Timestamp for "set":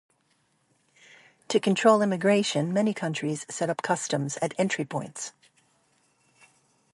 3.51-3.69